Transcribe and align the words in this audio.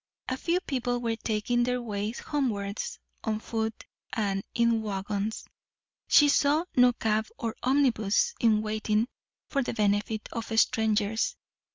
A 0.27 0.35
few 0.35 0.59
people 0.61 0.99
were 0.99 1.15
taking 1.15 1.61
their 1.61 1.79
way 1.79 2.09
homewards, 2.09 2.97
on 3.23 3.39
foot 3.39 3.85
and 4.11 4.43
in 4.55 4.81
waggons; 4.81 5.45
she 6.07 6.27
saw 6.27 6.65
no 6.75 6.93
cab 6.93 7.27
or 7.37 7.55
omnibus 7.61 8.33
in 8.39 8.63
waiting 8.63 9.07
for 9.51 9.61
the 9.61 9.73
benefit 9.75 10.27
of 10.31 10.51
strangers. 10.59 11.35